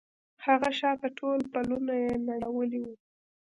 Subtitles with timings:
[0.45, 2.93] هغه شاته ټول پلونه يې نړولي وو.